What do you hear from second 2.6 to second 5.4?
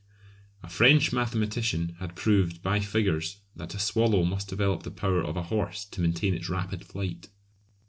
by figures that a swallow must develop the power of